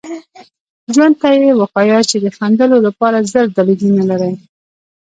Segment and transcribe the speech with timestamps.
[0.93, 4.33] ژوند ته یې وښایاست چې د خندلو لپاره زر دلیلونه لرئ.